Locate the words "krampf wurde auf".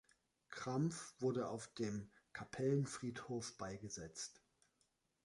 0.49-1.67